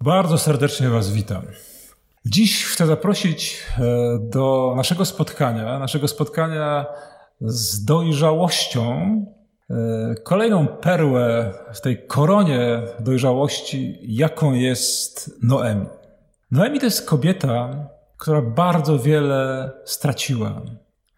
Bardzo 0.00 0.38
serdecznie 0.38 0.88
Was 0.88 1.12
witam. 1.12 1.42
Dziś 2.26 2.64
chcę 2.64 2.86
zaprosić 2.86 3.62
e, 3.78 3.82
do 4.30 4.74
naszego 4.76 5.04
spotkania, 5.04 5.78
naszego 5.78 6.08
spotkania 6.08 6.86
z 7.40 7.84
dojrzałością, 7.84 9.26
e, 9.70 10.14
kolejną 10.24 10.66
perłę 10.66 11.54
w 11.74 11.80
tej 11.80 12.06
koronie 12.06 12.82
dojrzałości, 13.00 13.98
jaką 14.02 14.52
jest 14.52 15.38
Noemi. 15.42 15.86
Noemi 16.50 16.78
to 16.78 16.84
jest 16.84 17.06
kobieta, 17.06 17.88
która 18.16 18.42
bardzo 18.42 18.98
wiele 18.98 19.70
straciła, 19.84 20.62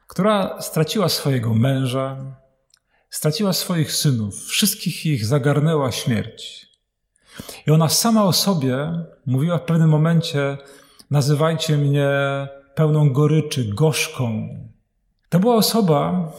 która 0.07 0.63
straciła 0.63 1.09
swojego 1.09 1.55
męża, 1.55 2.17
straciła 3.11 3.53
swoich 3.53 3.93
synów, 3.93 4.45
wszystkich 4.45 5.07
ich 5.07 5.27
zagarnęła 5.27 5.93
śmierć. 5.93 6.66
I 7.67 7.71
ona 7.71 7.89
sama 7.89 8.25
o 8.25 8.33
sobie 8.33 9.05
mówiła 9.27 9.59
w 9.59 9.63
pewnym 9.65 9.89
momencie: 9.89 10.59
Nazywajcie 11.11 11.77
mnie 11.77 12.09
pełną 12.75 13.13
goryczy, 13.13 13.65
gorzką. 13.75 14.49
To 15.29 15.39
była 15.39 15.55
osoba, 15.55 16.33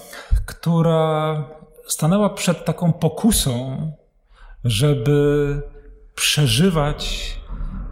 która 0.45 1.43
stanęła 1.87 2.29
przed 2.29 2.65
taką 2.65 2.93
pokusą, 2.93 3.77
żeby 4.63 5.61
przeżywać 6.15 7.33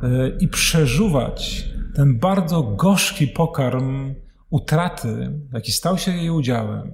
e, 0.03 0.29
i 0.39 0.47
przeżuwać 0.47 1.65
ten 1.95 2.19
bardzo 2.19 2.63
gorzki 2.63 3.27
pokarm 3.27 4.15
utraty, 4.49 5.39
jaki 5.53 5.71
stał 5.71 5.97
się 5.97 6.11
jej 6.11 6.29
udziałem. 6.29 6.93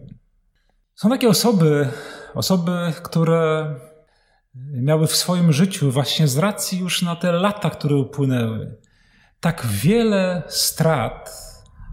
Są 0.96 1.10
takie 1.10 1.30
osoby, 1.30 1.90
osoby, 2.34 2.72
które 3.04 3.76
miały 4.56 5.08
w 5.08 5.16
swoim 5.16 5.54
życiu, 5.54 5.92
właśnie 5.92 6.28
z 6.28 6.38
racji 6.38 6.80
już 6.80 7.02
na 7.02 7.16
te 7.16 7.32
lata, 7.32 7.70
które 7.70 7.96
upłynęły, 7.96 8.78
tak 9.40 9.68
wiele 9.72 10.44
strat, 10.48 11.32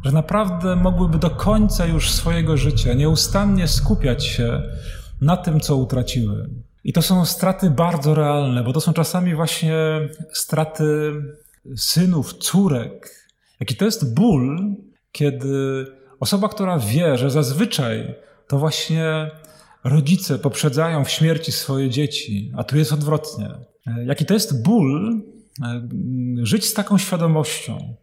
że 0.04 0.12
naprawdę 0.12 0.76
mogłyby 0.76 1.18
do 1.18 1.30
końca 1.30 1.86
już 1.86 2.10
swojego 2.10 2.56
życia 2.56 2.94
nieustannie 2.94 3.68
skupiać 3.68 4.24
się 4.26 4.62
na 5.20 5.36
tym, 5.36 5.60
co 5.60 5.76
utraciły. 5.76 6.50
I 6.84 6.92
to 6.92 7.02
są 7.02 7.24
straty 7.24 7.70
bardzo 7.70 8.14
realne, 8.14 8.64
bo 8.64 8.72
to 8.72 8.80
są 8.80 8.92
czasami 8.92 9.34
właśnie 9.34 9.76
straty 10.32 11.12
synów, 11.76 12.34
córek. 12.34 13.10
Jaki 13.60 13.76
to 13.76 13.84
jest 13.84 14.14
ból, 14.14 14.74
kiedy 15.12 15.86
osoba, 16.20 16.48
która 16.48 16.78
wie, 16.78 17.18
że 17.18 17.30
zazwyczaj 17.30 18.14
to 18.48 18.58
właśnie 18.58 19.30
rodzice 19.84 20.38
poprzedzają 20.38 21.04
w 21.04 21.10
śmierci 21.10 21.52
swoje 21.52 21.90
dzieci, 21.90 22.52
a 22.56 22.64
tu 22.64 22.78
jest 22.78 22.92
odwrotnie. 22.92 23.50
Jaki 24.06 24.26
to 24.26 24.34
jest 24.34 24.62
ból 24.62 25.22
e, 25.62 25.82
żyć 26.42 26.66
z 26.66 26.74
taką 26.74 26.98
świadomością. 26.98 27.94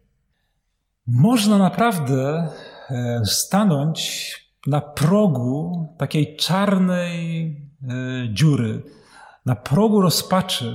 Można 1.06 1.58
naprawdę 1.58 2.48
e, 2.90 3.22
stanąć 3.24 4.32
na 4.66 4.80
progu 4.80 5.88
takiej 5.98 6.36
czarnej 6.36 7.46
e, 7.46 8.34
dziury, 8.34 8.82
na 9.46 9.56
progu 9.56 10.00
rozpaczy 10.00 10.74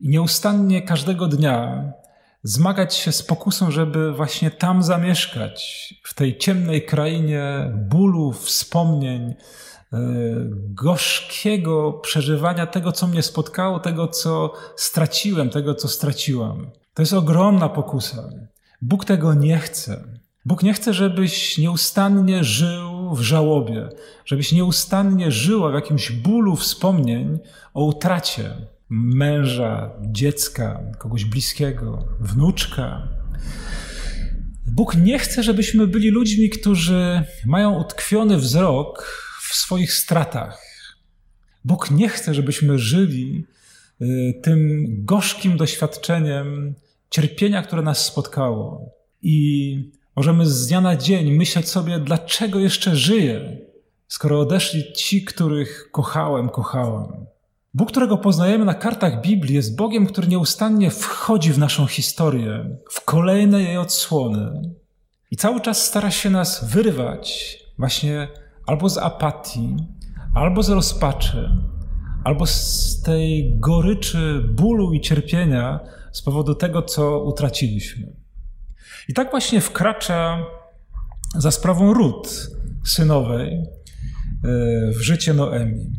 i 0.00 0.08
nieustannie 0.08 0.82
każdego 0.82 1.26
dnia 1.26 1.92
zmagać 2.42 2.94
się 2.94 3.12
z 3.12 3.22
pokusą, 3.22 3.70
żeby 3.70 4.12
właśnie 4.12 4.50
tam 4.50 4.82
zamieszkać, 4.82 5.94
w 6.04 6.14
tej 6.14 6.38
ciemnej 6.38 6.86
krainie 6.86 7.72
bólu, 7.74 8.32
wspomnień, 8.32 9.34
E, 9.34 9.69
gorzkiego 10.52 11.92
przeżywania 11.92 12.66
tego, 12.66 12.92
co 12.92 13.06
mnie 13.06 13.22
spotkało, 13.22 13.80
tego, 13.80 14.08
co 14.08 14.52
straciłem, 14.76 15.50
tego, 15.50 15.74
co 15.74 15.88
straciłam. 15.88 16.70
To 16.94 17.02
jest 17.02 17.12
ogromna 17.12 17.68
pokusa. 17.68 18.28
Bóg 18.82 19.04
tego 19.04 19.34
nie 19.34 19.58
chce. 19.58 20.04
Bóg 20.44 20.62
nie 20.62 20.74
chce, 20.74 20.94
żebyś 20.94 21.58
nieustannie 21.58 22.44
żył 22.44 23.14
w 23.14 23.20
żałobie, 23.20 23.88
żebyś 24.24 24.52
nieustannie 24.52 25.30
żyła 25.30 25.70
w 25.70 25.74
jakimś 25.74 26.12
bólu 26.12 26.56
wspomnień 26.56 27.38
o 27.74 27.84
utracie 27.84 28.54
męża, 28.88 29.90
dziecka, 30.00 30.80
kogoś 30.98 31.24
bliskiego, 31.24 32.04
wnuczka. 32.20 33.08
Bóg 34.66 34.96
nie 34.96 35.18
chce, 35.18 35.42
żebyśmy 35.42 35.86
byli 35.86 36.10
ludźmi, 36.10 36.50
którzy 36.50 37.24
mają 37.46 37.80
utkwiony 37.80 38.36
wzrok 38.36 39.20
w 39.50 39.54
swoich 39.54 39.92
stratach. 39.92 40.62
Bóg 41.64 41.90
nie 41.90 42.08
chce, 42.08 42.34
żebyśmy 42.34 42.78
żyli 42.78 43.44
y, 44.02 44.40
tym 44.42 44.86
gorzkim 45.04 45.56
doświadczeniem 45.56 46.74
cierpienia, 47.10 47.62
które 47.62 47.82
nas 47.82 48.04
spotkało. 48.04 48.90
I 49.22 49.90
możemy 50.16 50.46
z 50.46 50.66
dnia 50.66 50.80
na 50.80 50.96
dzień 50.96 51.32
myśleć 51.32 51.68
sobie, 51.68 51.98
dlaczego 51.98 52.58
jeszcze 52.58 52.96
żyję, 52.96 53.58
skoro 54.08 54.40
odeszli 54.40 54.92
ci, 54.92 55.24
których 55.24 55.88
kochałem, 55.92 56.48
kochałam. 56.48 57.26
Bóg, 57.74 57.90
którego 57.90 58.18
poznajemy 58.18 58.64
na 58.64 58.74
kartach 58.74 59.22
Biblii, 59.22 59.54
jest 59.54 59.76
Bogiem, 59.76 60.06
który 60.06 60.28
nieustannie 60.28 60.90
wchodzi 60.90 61.52
w 61.52 61.58
naszą 61.58 61.86
historię, 61.86 62.76
w 62.90 63.04
kolejne 63.04 63.62
jej 63.62 63.76
odsłony 63.76 64.74
i 65.30 65.36
cały 65.36 65.60
czas 65.60 65.86
stara 65.86 66.10
się 66.10 66.30
nas 66.30 66.70
wyrwać 66.70 67.58
właśnie 67.78 68.28
albo 68.70 68.88
z 68.88 68.98
apatii, 68.98 69.76
albo 70.34 70.62
z 70.62 70.68
rozpaczy, 70.70 71.50
albo 72.24 72.46
z 72.46 73.02
tej 73.02 73.58
goryczy 73.58 74.44
bólu 74.54 74.92
i 74.92 75.00
cierpienia 75.00 75.80
z 76.12 76.22
powodu 76.22 76.54
tego, 76.54 76.82
co 76.82 77.24
utraciliśmy. 77.24 78.12
I 79.08 79.14
tak 79.14 79.30
właśnie 79.30 79.60
wkracza 79.60 80.46
za 81.34 81.50
sprawą 81.50 81.94
Rut, 81.94 82.50
synowej, 82.84 83.52
e, 83.52 83.66
w 84.92 85.00
życie 85.00 85.34
Noemi. 85.34 85.90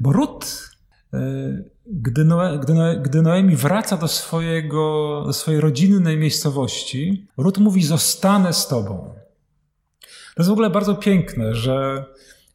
Bo 0.00 0.12
Rut, 0.12 0.70
e, 1.14 1.18
gdy, 1.86 2.24
Noe, 2.24 2.58
gdy, 2.58 2.74
Noe, 2.74 2.96
gdy 2.96 3.22
Noemi 3.22 3.56
wraca 3.56 3.96
do, 3.96 4.08
swojego, 4.08 5.22
do 5.26 5.32
swojej 5.32 5.60
rodzinnej 5.60 6.18
miejscowości, 6.18 7.26
Rut 7.36 7.58
mówi: 7.58 7.82
Zostanę 7.82 8.52
z 8.52 8.68
tobą. 8.68 9.19
To 10.34 10.42
jest 10.42 10.48
w 10.48 10.52
ogóle 10.52 10.70
bardzo 10.70 10.94
piękne, 10.94 11.54
że 11.54 12.04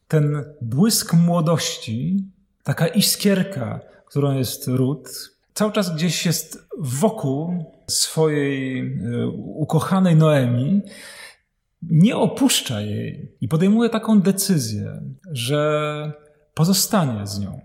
ten 0.08 0.44
błysk 0.60 1.14
młodości, 1.14 2.24
taka 2.62 2.86
iskierka, 2.86 3.80
którą 4.06 4.34
jest 4.34 4.68
ród, 4.68 5.08
cały 5.54 5.72
czas 5.72 5.94
gdzieś 5.94 6.26
jest 6.26 6.68
wokół 6.78 7.64
swojej 7.86 8.80
e, 8.80 9.28
ukochanej 9.36 10.16
Noemi, 10.16 10.82
nie 11.82 12.16
opuszcza 12.16 12.80
jej 12.80 13.32
i 13.40 13.48
podejmuje 13.48 13.90
taką 13.90 14.20
decyzję, 14.20 15.00
że 15.32 16.12
pozostanie 16.54 17.26
z 17.26 17.38
nią, 17.38 17.60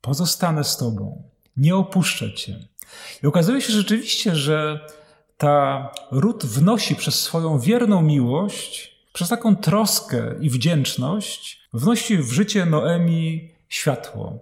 pozostanę 0.00 0.64
z 0.64 0.76
tobą, 0.76 1.22
nie 1.56 1.76
opuszczę 1.76 2.32
cię. 2.32 2.58
I 3.22 3.26
okazuje 3.26 3.60
się 3.60 3.72
rzeczywiście, 3.72 4.36
że 4.36 4.86
ta 5.36 5.90
ród 6.10 6.44
wnosi 6.46 6.96
przez 6.96 7.20
swoją 7.20 7.58
wierną 7.58 8.02
miłość 8.02 8.91
przez 9.12 9.28
taką 9.28 9.56
troskę 9.56 10.34
i 10.40 10.50
wdzięczność 10.50 11.68
wnosi 11.72 12.18
w 12.18 12.32
życie 12.32 12.66
Noemi 12.66 13.50
światło. 13.68 14.38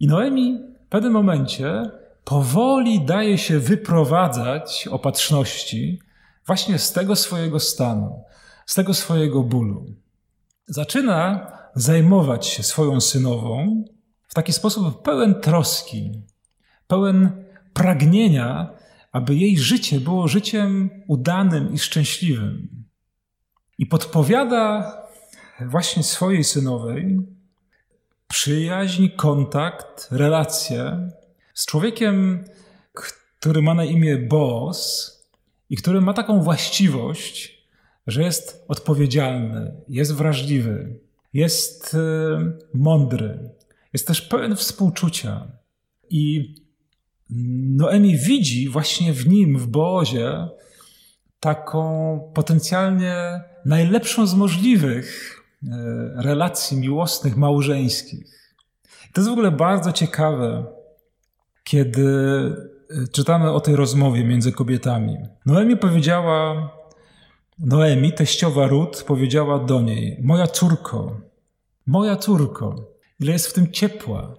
I 0.00 0.06
Noemi 0.06 0.58
w 0.86 0.88
pewnym 0.88 1.12
momencie 1.12 1.90
powoli 2.24 3.00
daje 3.04 3.38
się 3.38 3.58
wyprowadzać 3.58 4.88
opatrzności 4.90 6.00
właśnie 6.46 6.78
z 6.78 6.92
tego 6.92 7.16
swojego 7.16 7.60
stanu, 7.60 8.24
z 8.66 8.74
tego 8.74 8.94
swojego 8.94 9.42
bólu. 9.42 9.86
Zaczyna 10.66 11.52
zajmować 11.74 12.46
się 12.46 12.62
swoją 12.62 13.00
synową 13.00 13.84
w 14.28 14.34
taki 14.34 14.52
sposób 14.52 15.02
pełen 15.02 15.40
troski, 15.40 16.22
pełen 16.86 17.44
pragnienia, 17.72 18.70
aby 19.12 19.34
jej 19.34 19.58
życie 19.58 20.00
było 20.00 20.28
życiem 20.28 20.90
udanym 21.08 21.72
i 21.72 21.78
szczęśliwym. 21.78 22.85
I 23.78 23.86
podpowiada 23.86 24.92
właśnie 25.60 26.02
swojej 26.02 26.44
synowej 26.44 27.18
przyjaźń, 28.28 29.08
kontakt, 29.16 30.08
relację 30.10 31.10
z 31.54 31.66
człowiekiem, 31.66 32.44
który 32.92 33.62
ma 33.62 33.74
na 33.74 33.84
imię 33.84 34.16
Boaz 34.16 35.12
i 35.70 35.76
który 35.76 36.00
ma 36.00 36.12
taką 36.12 36.42
właściwość, 36.42 37.62
że 38.06 38.22
jest 38.22 38.64
odpowiedzialny, 38.68 39.74
jest 39.88 40.14
wrażliwy, 40.14 40.98
jest 41.34 41.94
e, 41.94 41.98
mądry, 42.74 43.50
jest 43.92 44.06
też 44.06 44.22
pełen 44.22 44.56
współczucia. 44.56 45.48
I 46.10 46.54
Noemi 47.76 48.16
widzi 48.16 48.68
właśnie 48.68 49.12
w 49.12 49.28
nim, 49.28 49.58
w 49.58 49.66
Bozie, 49.66 50.48
taką 51.46 51.82
potencjalnie 52.34 53.40
najlepszą 53.64 54.26
z 54.26 54.34
możliwych 54.34 55.06
e, 55.62 55.68
relacji 56.22 56.80
miłosnych, 56.80 57.36
małżeńskich. 57.36 58.56
To 59.12 59.20
jest 59.20 59.28
w 59.28 59.32
ogóle 59.32 59.50
bardzo 59.50 59.92
ciekawe, 59.92 60.64
kiedy 61.64 62.06
y, 63.04 63.08
czytamy 63.12 63.52
o 63.52 63.60
tej 63.60 63.76
rozmowie 63.76 64.24
między 64.24 64.52
kobietami. 64.52 65.16
Noemi 65.46 65.76
powiedziała, 65.76 66.70
Noemi, 67.58 68.12
teściowa 68.12 68.66
Rut, 68.66 69.02
powiedziała 69.06 69.58
do 69.58 69.80
niej: 69.80 70.18
Moja 70.22 70.46
córko, 70.46 71.20
moja 71.86 72.16
córko, 72.16 72.76
ile 73.20 73.32
jest 73.32 73.46
w 73.46 73.52
tym 73.52 73.72
ciepła. 73.72 74.34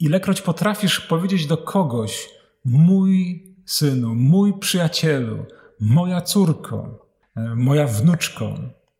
Ilekroć 0.00 0.42
potrafisz 0.42 1.00
powiedzieć 1.00 1.46
do 1.46 1.56
kogoś: 1.56 2.28
Mój 2.64 3.44
synu, 3.66 4.14
mój 4.14 4.58
przyjacielu, 4.58 5.46
moja 5.80 6.20
córko, 6.20 7.06
e, 7.36 7.40
moja 7.40 7.86
wnuczko. 7.86 8.54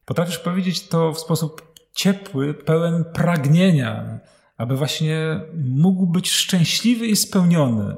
Potrafisz 0.04 0.38
powiedzieć 0.38 0.88
to 0.88 1.12
w 1.12 1.18
sposób 1.18 1.74
ciepły, 1.92 2.54
pełen 2.54 3.04
pragnienia, 3.04 4.20
aby 4.56 4.76
właśnie 4.76 5.40
mógł 5.64 6.06
być 6.06 6.30
szczęśliwy 6.30 7.06
i 7.06 7.16
spełniony. 7.16 7.96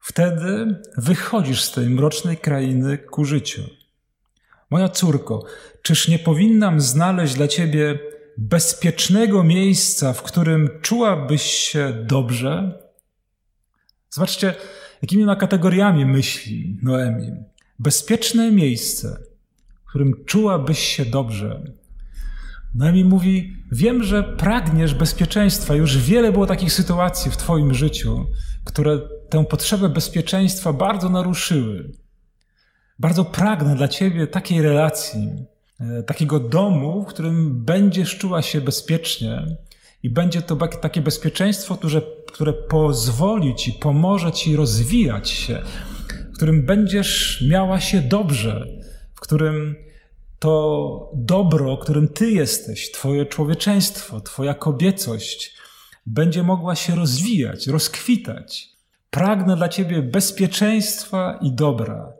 Wtedy 0.00 0.80
wychodzisz 0.96 1.62
z 1.62 1.72
tej 1.72 1.90
mrocznej 1.90 2.36
krainy 2.36 2.98
ku 2.98 3.24
życiu. 3.24 3.62
Moja 4.70 4.88
córko, 4.88 5.44
czyż 5.82 6.08
nie 6.08 6.18
powinnam 6.18 6.80
znaleźć 6.80 7.34
dla 7.34 7.48
ciebie 7.48 7.98
bezpiecznego 8.38 9.44
miejsca, 9.44 10.12
w 10.12 10.22
którym 10.22 10.68
czułabyś 10.82 11.42
się 11.42 12.04
dobrze? 12.06 12.78
Zobaczcie, 14.10 14.54
jakimi 15.02 15.24
ma 15.24 15.36
kategoriami 15.36 16.06
myśli 16.06 16.78
Noemi. 16.82 17.32
Bezpieczne 17.80 18.52
miejsce, 18.52 19.16
w 19.84 19.88
którym 19.88 20.24
czułabyś 20.24 20.78
się 20.78 21.04
dobrze. 21.04 21.62
Noemi 22.74 23.04
mówi: 23.04 23.56
Wiem, 23.72 24.02
że 24.02 24.22
pragniesz 24.22 24.94
bezpieczeństwa. 24.94 25.74
Już 25.74 25.98
wiele 25.98 26.32
było 26.32 26.46
takich 26.46 26.72
sytuacji 26.72 27.30
w 27.30 27.36
Twoim 27.36 27.74
życiu, 27.74 28.26
które 28.64 28.98
tę 29.28 29.44
potrzebę 29.44 29.88
bezpieczeństwa 29.88 30.72
bardzo 30.72 31.08
naruszyły. 31.08 31.92
Bardzo 32.98 33.24
pragnę 33.24 33.76
dla 33.76 33.88
Ciebie 33.88 34.26
takiej 34.26 34.62
relacji, 34.62 35.28
e, 35.80 36.02
takiego 36.02 36.40
domu, 36.40 37.04
w 37.04 37.06
którym 37.06 37.64
będziesz 37.64 38.18
czuła 38.18 38.42
się 38.42 38.60
bezpiecznie 38.60 39.56
i 40.02 40.10
będzie 40.10 40.42
to 40.42 40.56
takie 40.56 41.00
bezpieczeństwo, 41.00 41.76
które, 41.76 42.02
które 42.26 42.52
pozwoli 42.52 43.54
Ci, 43.54 43.72
pomoże 43.72 44.32
Ci 44.32 44.56
rozwijać 44.56 45.30
się, 45.30 45.62
którym 46.40 46.62
będziesz 46.62 47.44
miała 47.50 47.80
się 47.80 48.00
dobrze, 48.00 48.66
w 49.14 49.20
którym 49.20 49.74
to 50.38 51.10
dobro, 51.14 51.76
którym 51.76 52.08
Ty 52.08 52.30
jesteś, 52.30 52.90
Twoje 52.90 53.26
człowieczeństwo, 53.26 54.20
Twoja 54.20 54.54
kobiecość, 54.54 55.56
będzie 56.06 56.42
mogła 56.42 56.74
się 56.74 56.94
rozwijać, 56.94 57.66
rozkwitać. 57.66 58.68
Pragnę 59.10 59.56
dla 59.56 59.68
Ciebie 59.68 60.02
bezpieczeństwa 60.02 61.38
i 61.42 61.52
dobra. 61.52 62.12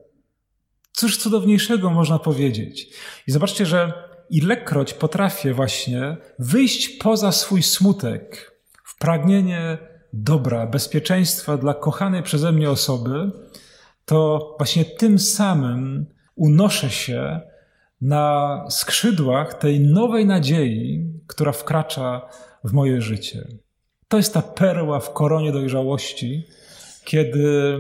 Cóż 0.93 1.17
cudowniejszego 1.19 1.91
można 1.91 2.19
powiedzieć. 2.19 2.89
I 3.27 3.33
zobaczcie, 3.33 3.67
że 3.67 3.93
ilekroć 4.31 4.95
potrafię 4.95 5.55
właśnie 5.55 6.17
wyjść 6.39 6.89
poza 6.89 7.33
swój 7.33 7.63
smutek 7.63 8.53
w 8.85 8.99
pragnienie 8.99 9.79
dobra, 10.13 10.67
bezpieczeństwa 10.67 11.57
dla 11.57 11.75
kochanej 11.75 12.23
przeze 12.23 12.53
mnie 12.53 12.71
osoby, 12.71 13.31
to 14.11 14.55
właśnie 14.59 14.85
tym 14.85 15.19
samym 15.19 16.07
unoszę 16.35 16.91
się 16.91 17.41
na 18.01 18.65
skrzydłach 18.71 19.55
tej 19.55 19.81
nowej 19.81 20.27
nadziei, 20.27 21.13
która 21.27 21.53
wkracza 21.53 22.29
w 22.65 22.73
moje 22.73 23.01
życie. 23.01 23.49
To 24.09 24.17
jest 24.17 24.35
ta 24.35 24.43
perła 24.43 25.01
w 25.01 25.13
koronie 25.13 25.53
dojrzałości, 25.53 26.47
kiedy 27.05 27.79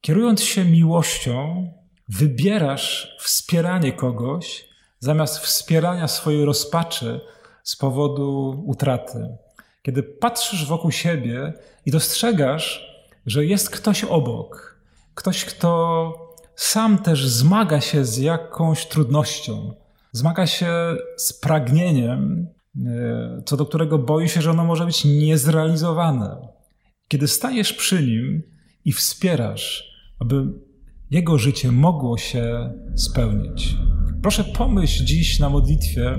kierując 0.00 0.42
się 0.42 0.64
miłością, 0.64 1.68
wybierasz 2.08 3.16
wspieranie 3.20 3.92
kogoś 3.92 4.68
zamiast 4.98 5.38
wspierania 5.38 6.08
swojej 6.08 6.44
rozpaczy 6.44 7.20
z 7.62 7.76
powodu 7.76 8.62
utraty. 8.66 9.36
Kiedy 9.82 10.02
patrzysz 10.02 10.66
wokół 10.66 10.90
siebie 10.90 11.52
i 11.86 11.90
dostrzegasz, 11.90 12.92
że 13.26 13.44
jest 13.44 13.70
ktoś 13.70 14.04
obok, 14.04 14.71
ktoś, 15.14 15.44
kto 15.44 16.12
sam 16.56 16.98
też 16.98 17.28
zmaga 17.28 17.80
się 17.80 18.04
z 18.04 18.18
jakąś 18.18 18.86
trudnością, 18.86 19.74
zmaga 20.12 20.46
się 20.46 20.96
z 21.16 21.32
pragnieniem, 21.32 22.48
e, 22.86 23.42
co 23.46 23.56
do 23.56 23.66
którego 23.66 23.98
boi 23.98 24.28
się, 24.28 24.42
że 24.42 24.50
ono 24.50 24.64
może 24.64 24.86
być 24.86 25.04
niezrealizowane. 25.04 26.48
Kiedy 27.08 27.28
stajesz 27.28 27.72
przy 27.72 28.02
nim 28.02 28.42
i 28.84 28.92
wspierasz, 28.92 29.92
aby 30.18 30.46
jego 31.10 31.38
życie 31.38 31.72
mogło 31.72 32.18
się 32.18 32.72
spełnić. 32.96 33.76
Proszę 34.22 34.44
pomyśl 34.44 35.04
dziś 35.04 35.38
na 35.38 35.48
modlitwie, 35.48 36.18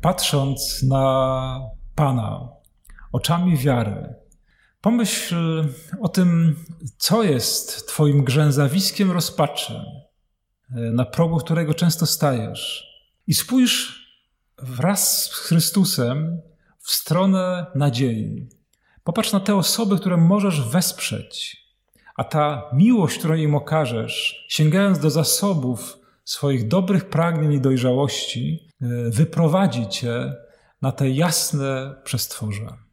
patrząc 0.00 0.82
na 0.82 1.60
Pana 1.94 2.48
oczami 3.12 3.56
wiary. 3.56 4.14
Pomyśl 4.86 5.64
o 6.00 6.08
tym, 6.08 6.56
co 6.98 7.22
jest 7.22 7.88
Twoim 7.88 8.24
grzęzawiskiem 8.24 9.10
rozpaczy, 9.10 9.72
na 10.70 11.04
progu 11.04 11.36
którego 11.36 11.74
często 11.74 12.06
stajesz. 12.06 12.86
I 13.26 13.34
spójrz 13.34 14.06
wraz 14.58 15.22
z 15.22 15.34
Chrystusem 15.34 16.40
w 16.78 16.90
stronę 16.90 17.66
nadziei. 17.74 18.48
Popatrz 19.04 19.32
na 19.32 19.40
te 19.40 19.54
osoby, 19.54 19.98
które 19.98 20.16
możesz 20.16 20.68
wesprzeć 20.68 21.66
a 22.16 22.24
ta 22.24 22.70
miłość, 22.72 23.18
którą 23.18 23.34
im 23.34 23.54
okażesz, 23.54 24.46
sięgając 24.48 24.98
do 24.98 25.10
zasobów 25.10 25.98
swoich 26.24 26.68
dobrych 26.68 27.08
pragnień 27.08 27.52
i 27.52 27.60
dojrzałości, 27.60 28.68
e, 28.82 28.86
wyprowadzi 29.10 29.88
cię 29.88 30.34
na 30.82 30.92
te 30.92 31.10
jasne 31.10 31.94
przestworza. 32.04 32.85